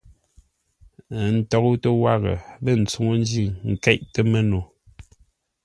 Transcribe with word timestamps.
Ə́ 1.19 1.25
tóutə́ 1.49 1.93
wághʼə 2.03 2.33
lə́ 2.63 2.75
ntsúŋú 2.81 3.13
ńjí 3.21 3.43
nkéʼtə́ 3.71 4.23
mə́no. 4.31 4.59